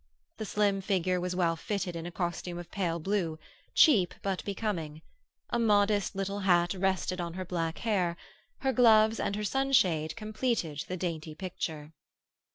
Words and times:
The 0.37 0.45
slim 0.47 0.81
figure 0.81 1.21
was 1.21 1.35
well 1.35 1.55
fitted 1.55 1.95
in 1.95 2.07
a 2.07 2.11
costume 2.11 2.57
of 2.57 2.71
pale 2.71 2.97
blue, 2.97 3.37
cheap 3.75 4.15
but 4.23 4.43
becoming; 4.43 5.03
a 5.51 5.59
modest 5.59 6.15
little 6.15 6.39
hat 6.39 6.73
rested 6.73 7.21
on 7.21 7.35
her 7.35 7.45
black 7.45 7.77
hair; 7.77 8.17
her 8.61 8.73
gloves 8.73 9.19
and 9.19 9.35
her 9.35 9.43
sunshade 9.43 10.15
completed 10.15 10.85
the 10.87 10.97
dainty 10.97 11.35
picture. 11.35 11.93